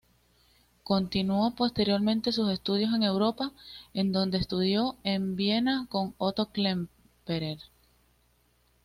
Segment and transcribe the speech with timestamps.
[0.83, 3.51] Continuó posteriormente sus estudios en Europa,
[3.93, 7.59] en donde estudió en Viena con Otto Klemperer.